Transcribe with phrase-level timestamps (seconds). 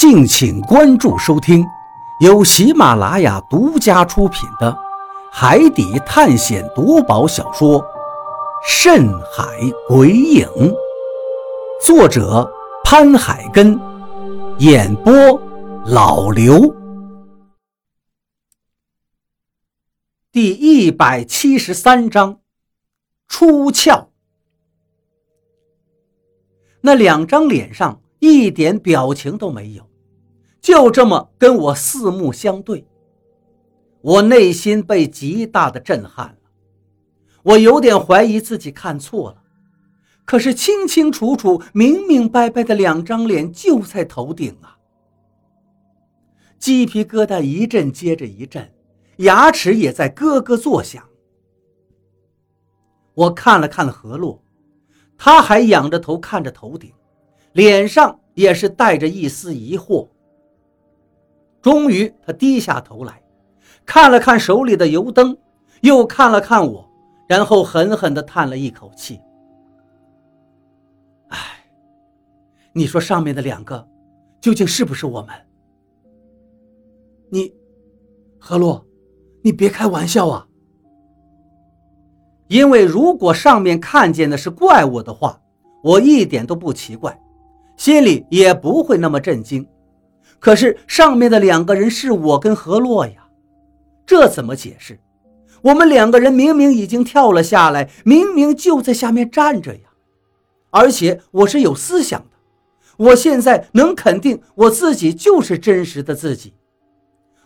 [0.00, 1.62] 敬请关注收听，
[2.20, 4.72] 由喜马拉雅独家出品的
[5.30, 7.78] 《海底探险夺宝小说》
[8.66, 9.44] 《深海
[9.86, 10.46] 鬼影》，
[11.84, 12.50] 作者
[12.82, 13.78] 潘海根，
[14.60, 15.12] 演播
[15.84, 16.74] 老刘。
[20.32, 22.40] 第一百七十三章，
[23.28, 24.06] 出窍。
[26.80, 29.89] 那两张脸上一点表情都没有。
[30.60, 32.86] 就这么跟我四目相对，
[34.02, 36.36] 我内心被极大的震撼了。
[37.42, 39.42] 我有点怀疑自己看错了，
[40.26, 44.76] 可是清清楚楚、明明白白的两张脸就在头顶啊！
[46.58, 48.70] 鸡皮疙瘩一阵接着一阵，
[49.16, 51.02] 牙齿也在咯咯作响。
[53.14, 54.42] 我看了看何洛，
[55.16, 56.92] 他还仰着头看着头顶，
[57.52, 60.06] 脸上也是带着一丝疑惑。
[61.62, 63.22] 终于，他低下头来，
[63.84, 65.36] 看了看手里的油灯，
[65.82, 66.88] 又看了看我，
[67.28, 69.20] 然后狠狠地叹了一口气
[71.28, 71.38] ：“哎，
[72.72, 73.86] 你说上面的两个，
[74.40, 75.34] 究竟是不是我们？
[77.28, 77.52] 你，
[78.38, 78.84] 何洛，
[79.42, 80.46] 你别开玩笑啊！
[82.48, 85.40] 因为如果上面看见的是怪物的话，
[85.82, 87.20] 我一点都不奇怪，
[87.76, 89.66] 心里也不会那么震惊。”
[90.40, 93.28] 可是上面的两个人是我跟何洛呀，
[94.06, 94.98] 这怎么解释？
[95.62, 99.90] 我们两个人明明已经跳了下来，明明就在下面站着呀，
[100.70, 102.36] 而且我是有思想的，
[102.96, 106.54] 我现在能肯定我自己就是真实的自己。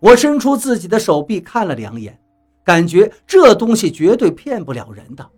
[0.00, 2.18] 我伸出自己的手臂看了两眼，
[2.64, 5.30] 感觉这东西绝对骗不了人的。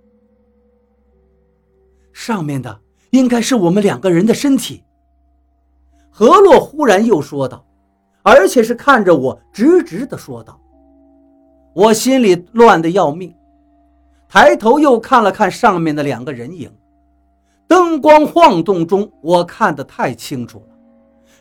[2.14, 4.82] 上面的应该是我们两个人的身体。
[6.14, 7.66] 何洛忽然又说道，
[8.22, 10.60] 而且是看着我直直的说道。
[11.74, 13.34] 我心里乱得要命，
[14.28, 16.70] 抬头又看了看上面的两个人影，
[17.66, 20.76] 灯光晃动中，我看得太清楚了。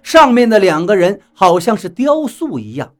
[0.01, 2.95] 上面的两个人好像是雕塑一样，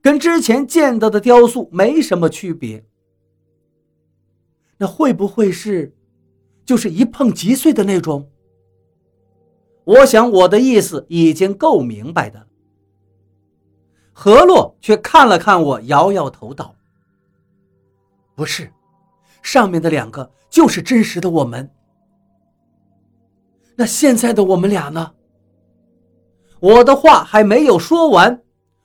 [0.00, 2.82] 跟之前见到的雕塑没什么区别。
[4.78, 5.94] 那会不会是，
[6.64, 8.26] 就是一碰即碎的那种？
[9.90, 12.46] 我想我的意思已经够明白的。
[14.12, 16.76] 何洛却看了看我，摇摇头道
[18.36, 18.72] ：“不是，
[19.42, 21.68] 上面的两个就是真实的我们。
[23.74, 25.14] 那现在的我们俩呢？”
[26.60, 28.44] 我的话还没有说完，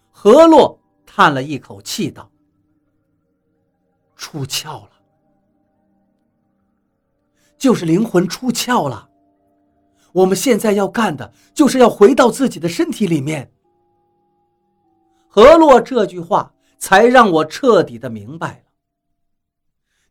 [0.09, 2.31] 何洛叹了一口气道
[4.15, 4.91] ：“出窍了，
[7.59, 9.09] 就是灵魂出窍了。”
[10.15, 13.51] 我们现在要干的就是要回到自己的身体里面。
[15.27, 18.71] 何洛这句话才让我彻底的明白了。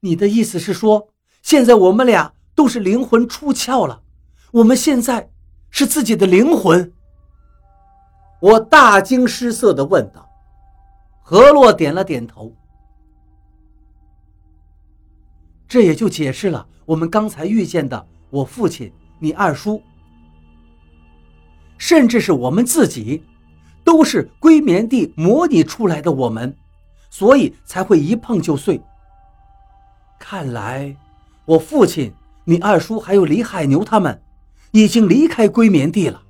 [0.01, 1.09] 你的意思是说，
[1.41, 4.03] 现在我们俩都是灵魂出窍了，
[4.53, 5.31] 我们现在
[5.71, 6.93] 是自己的灵魂？
[8.41, 10.29] 我大惊失色的问道。
[11.23, 12.55] 何洛点了点头。
[15.67, 19.83] 这也就解释了我们刚才遇见的我父亲、你二叔。
[21.87, 23.23] 甚至是我们自己，
[23.85, 26.57] 都是龟眠地模拟出来的我们，
[27.11, 28.81] 所以才会一碰就碎。
[30.19, 30.97] 看来，
[31.45, 32.11] 我父亲、
[32.45, 34.19] 你二叔还有李海牛他们，
[34.71, 36.23] 已经离开龟眠地了。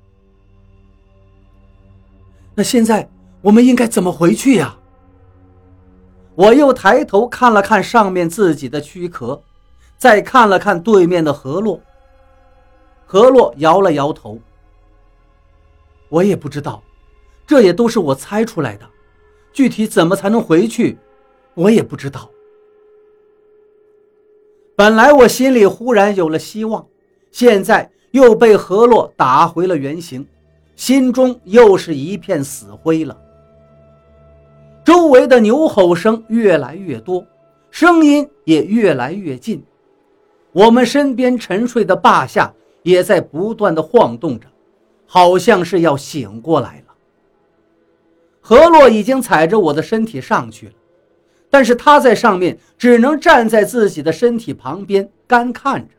[2.53, 3.07] 那现在
[3.41, 4.77] 我们应该怎么回去呀？
[6.35, 9.41] 我又抬头看了看上面自己的躯壳，
[9.97, 11.79] 再看了看对面的河洛。
[13.05, 14.37] 河洛摇了摇头。
[16.09, 16.81] 我也不知道，
[17.45, 18.85] 这也都是我猜出来的。
[19.51, 20.97] 具体怎么才能回去，
[21.53, 22.29] 我也不知道。
[24.75, 26.85] 本来我心里忽然有了希望，
[27.31, 30.27] 现在又被何洛打回了原形，
[30.75, 33.17] 心中又是一片死灰了。
[34.83, 37.25] 周围的牛吼声越来越多，
[37.71, 39.63] 声音也越来越近，
[40.51, 42.53] 我们身边沉睡的霸下
[42.83, 44.47] 也在不断的晃动着。
[45.05, 46.93] 好像是要醒过来了。
[48.41, 50.73] 何洛已经踩着我的身体上去了，
[51.49, 55.95] 但是他在上面只能站在自己的身体旁边干看着。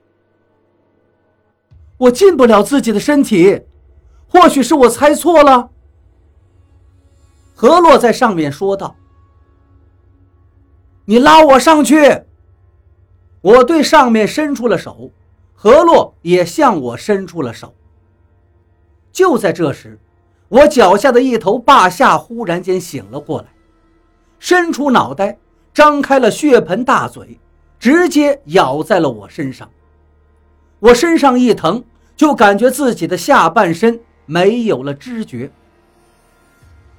[1.99, 3.63] 我进不了自己的身体，
[4.29, 5.71] 或许是我猜错了。
[7.55, 8.95] 何洛在上面说道
[11.07, 12.23] ：“你拉我上去。”
[13.43, 15.11] 我对上面伸出了手，
[15.55, 17.73] 何洛也向我伸出了手。
[19.17, 19.99] 就在这时，
[20.47, 23.47] 我脚下的一头霸下忽然间醒了过来，
[24.39, 25.39] 伸出脑袋，
[25.73, 27.41] 张开了血盆大嘴，
[27.79, 29.71] 直接咬在了我身上。
[30.81, 31.83] 我身上一疼，
[32.15, 35.51] 就感觉自己的下半身没有了知觉。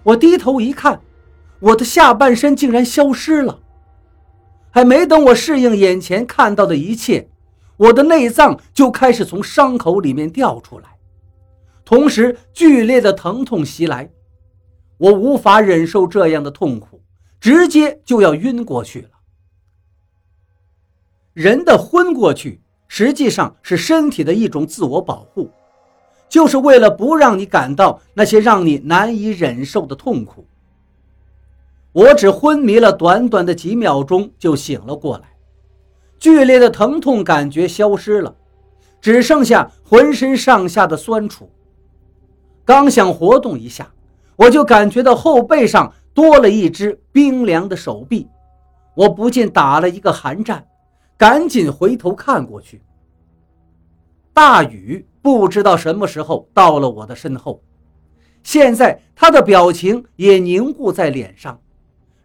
[0.02, 1.00] 我低头一看，
[1.60, 3.60] 我的下半身竟然消失了。
[4.72, 7.28] 还没等我适应眼前看到的一切，
[7.78, 10.97] 我的内脏就开始从伤口里面掉出来，
[11.88, 14.12] 同时剧烈的疼痛袭来，
[14.98, 17.02] 我无法忍受这样的痛苦，
[17.40, 19.10] 直接就要晕过去了。
[21.32, 25.50] 人的昏过去，实际上是身体的一种自我保护，
[26.28, 30.46] 就是为了不让你感到那些让你难以忍受的痛苦。
[31.94, 35.30] 我只昏迷了短短的几秒钟就醒了过来。
[36.20, 38.36] 剧烈的疼痛感觉消失了，
[39.00, 41.50] 只剩下浑身上下的酸楚。
[42.68, 43.90] 刚想活动一下，
[44.36, 48.28] 我就感觉到后背上多了一只冰凉的手臂，
[48.94, 50.68] 我不禁打了一个寒战，
[51.18, 52.82] 赶紧回头看过去。
[54.34, 57.62] 大雨不知道什么时候到了我的身后，
[58.44, 61.62] 现在他的表情也凝固在脸上，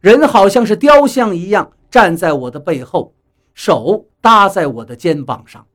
[0.00, 3.14] 人好像是雕像一样站在我的背后。
[3.54, 5.66] 手搭在我的肩膀上，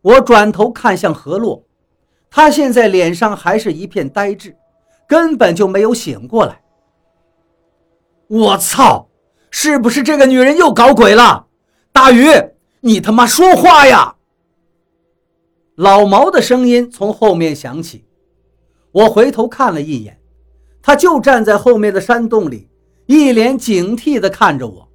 [0.00, 1.62] 我转头看向何洛，
[2.36, 4.56] 他现在脸上还是一片呆滞，
[5.06, 6.62] 根本就没有醒过来。
[8.26, 9.08] 我操！
[9.52, 11.46] 是不是这个女人又搞鬼了？
[11.92, 12.26] 大鱼，
[12.80, 14.16] 你他妈说话呀！
[15.76, 18.04] 老毛的声音从后面响起，
[18.90, 20.20] 我回头看了一眼，
[20.82, 22.68] 他就站在后面的山洞里，
[23.06, 24.88] 一脸警惕地看着我。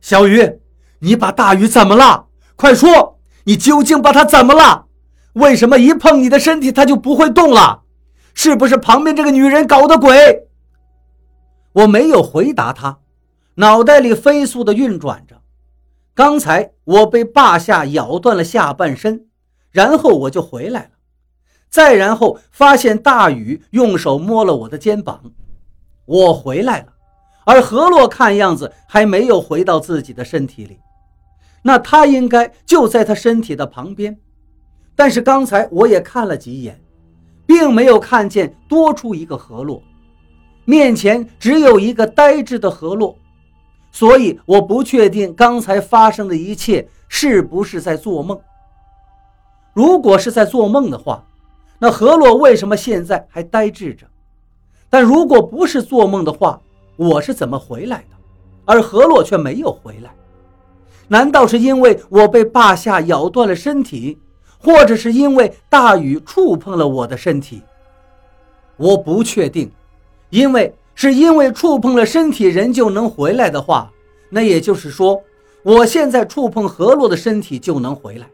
[0.00, 0.58] 小鱼，
[0.98, 2.26] 你把大鱼怎么了？
[2.56, 4.85] 快说，你究竟把他怎么了？
[5.36, 7.82] 为什么一碰你的身体，他就不会动了？
[8.32, 10.48] 是不是旁边这个女人搞的鬼？
[11.72, 13.00] 我没有回答他，
[13.56, 15.42] 脑袋里飞速的运转着。
[16.14, 19.26] 刚才我被霸下咬断了下半身，
[19.70, 20.90] 然后我就回来了，
[21.68, 25.20] 再然后发现大雨用手摸了我的肩膀，
[26.06, 26.94] 我回来了。
[27.44, 30.80] 而何洛看样子还没有回到自己的身体里，
[31.62, 34.18] 那他应该就在他身体的旁边。
[34.96, 36.82] 但是刚才我也看了几眼，
[37.46, 39.82] 并没有看见多出一个河洛，
[40.64, 43.14] 面前只有一个呆滞的河洛，
[43.92, 48.40] 所以我不确定刚才发生的一切是不是在做梦。
[49.74, 51.22] 如果是在做梦的话，
[51.78, 54.06] 那河洛为什么现在还呆滞着？
[54.88, 56.58] 但如果不是做梦的话，
[56.96, 58.16] 我是怎么回来的，
[58.64, 60.10] 而河洛却没有回来？
[61.08, 64.18] 难道是因为我被霸下咬断了身体，
[64.58, 67.62] 或者是因为大雨触碰了我的身体？
[68.76, 69.70] 我不确定，
[70.30, 73.90] 因为是因为触碰了身体人就能回来的话，
[74.28, 75.22] 那也就是说，
[75.62, 78.28] 我现在触碰何洛的身体就能回来。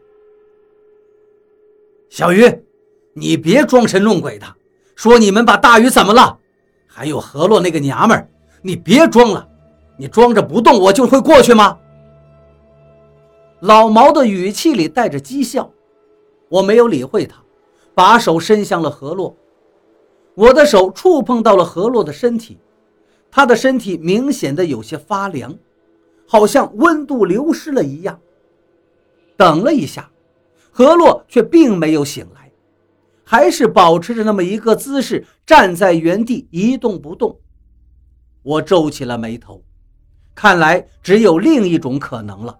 [2.09, 2.47] 小鱼，
[3.13, 4.45] 你别装神弄鬼的，
[4.95, 6.37] 说你们把大鱼怎么了？
[6.85, 8.27] 还有何洛那个娘们儿。
[8.61, 9.45] 你别装了，
[9.97, 11.77] 你装着不动，我就会过去吗？
[13.61, 15.69] 老毛的语气里带着讥笑，
[16.53, 17.43] 我没有理会他，
[17.95, 19.35] 把手伸向了何洛。
[20.35, 22.59] 我的手触碰到了何洛的身体，
[23.31, 25.57] 他的身体明显的有些发凉，
[26.27, 28.19] 好像温度流失了一样。
[29.35, 30.11] 等了一下，
[30.69, 32.51] 何洛却并没有醒来，
[33.23, 37.39] 还是保持着那么一个姿势，站在原地一动不动。
[38.43, 39.63] 我皱起了眉头，
[40.35, 42.59] 看来只有另一种可能了。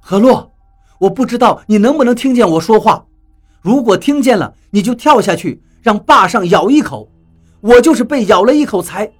[0.00, 0.52] 何洛，
[0.98, 3.04] 我不知道你能不能听见我说话。
[3.60, 7.08] 如果听见了，你就跳下去，让坝上咬一口。
[7.60, 9.10] 我就是被咬了一口才……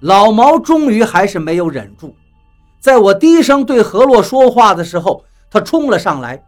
[0.00, 2.14] 老毛终于还是没有忍住，
[2.78, 6.42] 在我低声对何洛说话的时候，他冲了上来，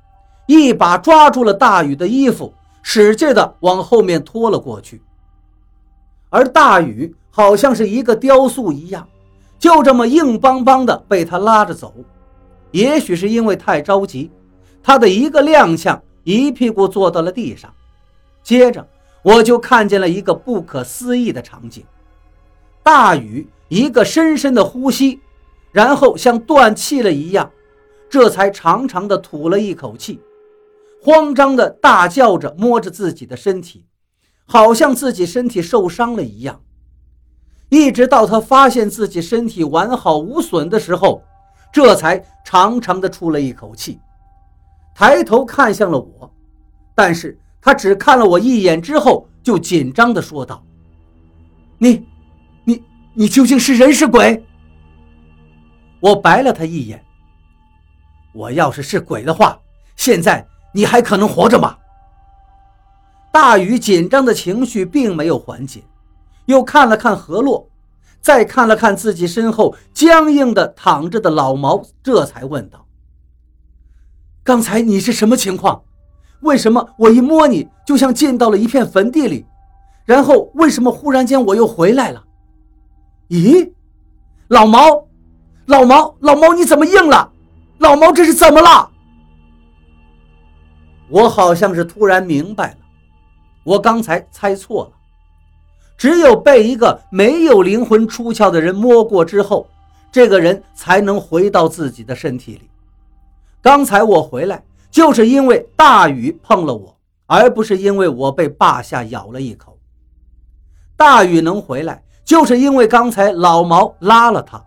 [0.47, 5.03] 一把抓住了大禹的衣服，使劲的往后面拖了过去。
[6.29, 9.09] 而大禹好像是一个雕塑一样，
[9.59, 11.93] 就这么硬邦邦的被他拉着走。
[12.73, 14.31] 也许是因为太着急，
[14.83, 17.73] 他的一个踉跄，一屁股坐到了地上。
[18.43, 18.87] 接着，
[19.23, 21.85] 我就看见了一个不可思议的场景：
[22.83, 25.21] 大雨一个深深的呼吸，
[25.73, 27.51] 然后像断气了一样，
[28.09, 30.21] 这才长长的吐了一口气，
[31.03, 33.87] 慌张的大叫着，摸着自己的身体。
[34.47, 36.61] 好像自己身体受伤了一样，
[37.69, 41.23] 一直到他发现自己身体完好无损的时候，
[41.73, 44.01] 这才长长的出了一口气，
[44.95, 46.33] 抬头看向了我，
[46.95, 50.63] 但是他只看了我一眼之后，就紧张的说道
[51.79, 52.07] ：“你，
[52.65, 52.83] 你，
[53.15, 54.45] 你究竟是人是鬼？”
[56.01, 57.05] 我白了他一眼。
[58.33, 59.59] 我要是是鬼的话，
[59.97, 61.77] 现在你还可能活着吗？
[63.33, 65.83] 大雨紧张的情绪并没有缓解，
[66.47, 67.69] 又看了看何洛，
[68.21, 72.87] 再看了看自己身后僵硬的躺着的老毛，这才问道
[74.45, 75.83] ：“刚才你是什么情况？
[76.41, 79.47] 为什么我一摸你就像进到了一片坟地里？
[80.05, 82.25] 然后为什么忽然间我又回来了？
[83.29, 83.73] 咦，
[84.49, 85.07] 老毛，
[85.67, 87.33] 老毛，老毛，你怎么硬了？”
[87.79, 88.91] 老毛，这是怎么了？
[91.09, 92.77] 我好像是突然明白了，
[93.65, 94.93] 我刚才猜错了。
[96.01, 99.69] 只有被一个没有灵魂出窍的人摸过之后，
[100.11, 102.71] 这个人才能回到自己的身体里。
[103.61, 109.79] 刚才我回来，就是因为大禹碰了我，而不是因为我被霸下咬了一口。
[110.97, 114.65] 大禹能回来，就是因为刚才老毛拉了他，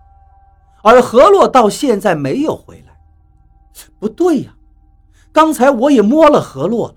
[0.84, 2.96] 而何洛到现在没有回来。
[4.00, 4.54] 不对呀，
[5.32, 6.96] 刚才我也摸了何洛了，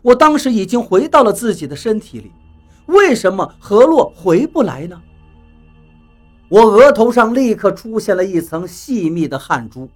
[0.00, 2.32] 我当时已经回到了自己的身体里，
[2.88, 5.00] 为什么何洛回不来呢？
[6.48, 9.88] 我额头上立刻出现了一层细密的汗珠。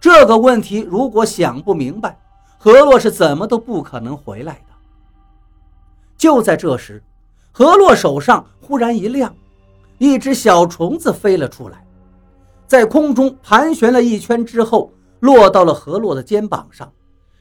[0.00, 2.18] 这个问题如果想不明白，
[2.58, 4.74] 何洛是怎么都不可能回来的。
[6.16, 7.02] 就在这时，
[7.50, 9.34] 何洛手上忽然一亮，
[9.98, 11.84] 一只小虫子飞了出来，
[12.66, 14.92] 在空中盘旋了一圈之后。
[15.20, 16.92] 落到了何洛的肩膀上，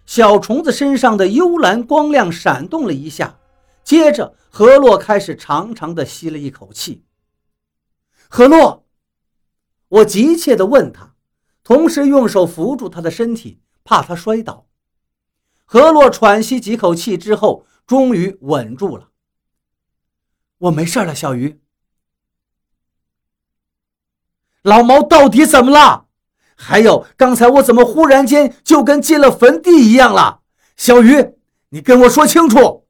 [0.05, 3.35] 小虫子身上的幽蓝光亮闪动了一下，
[3.85, 7.05] 接着何洛开始长长的吸了一口气。
[8.27, 8.87] 何洛，
[9.87, 11.13] 我急切地问他，
[11.63, 14.65] 同时用手扶住他的身体，怕他摔倒。
[15.65, 19.09] 何洛喘息几口气之后，终于稳住了。
[20.57, 21.61] 我没事了，小鱼。
[24.63, 26.07] 老毛到底怎么了？
[26.55, 30.41] 还有，刚才我怎么忽然间就跟进了坟地一样了？
[30.75, 31.35] 小鱼，
[31.69, 32.84] 你跟我说清楚。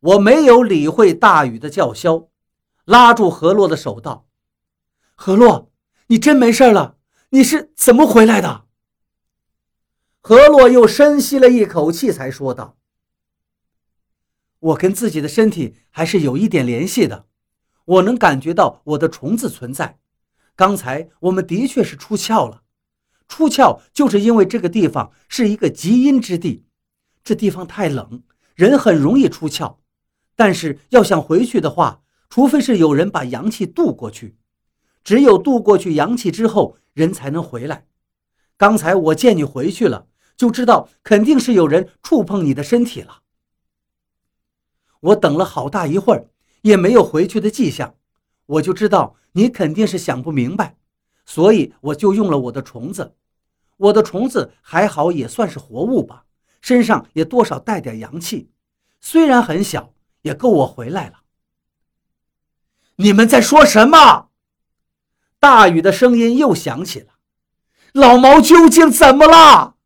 [0.00, 2.28] 我没有理会大禹的叫嚣，
[2.84, 4.26] 拉住何洛的手道
[5.14, 5.70] ：“何洛，
[6.06, 6.96] 你真没事了？
[7.30, 8.66] 你是怎么回来的？”
[10.22, 12.78] 何洛又深吸了一口气，才说道
[14.58, 17.26] ：“我跟自己的身体还是有一点联系的，
[17.84, 19.98] 我能感觉到我的虫子存在。”
[20.56, 22.62] 刚才我们的确是出窍了，
[23.28, 26.66] 出窍就是因为这个地方是一个极阴之地，
[27.22, 28.22] 这地方太冷，
[28.54, 29.79] 人很容易出窍。
[30.40, 34.38] 但是要想回去的话，除非是有人把阳气渡过去，
[35.04, 37.84] 只有渡过去阳气之后，人才能回来。
[38.56, 40.06] 刚才我见你回去了，
[40.38, 43.20] 就知道肯定是有人触碰你的身体了。
[45.00, 46.30] 我等了好大一会儿，
[46.62, 47.96] 也没有回去的迹象。
[48.46, 50.78] 我就知道你肯定是想不明白，
[51.26, 53.14] 所以我就用了我的虫子。
[53.76, 56.24] 我的虫子还好，也算是活物吧，
[56.62, 58.50] 身上也多少带点阳气，
[59.02, 61.20] 虽然很小，也够我回来了。
[62.96, 64.28] 你们在说什么？
[65.38, 67.14] 大雨的声音又响起了。
[67.92, 69.76] 老毛究竟怎么了？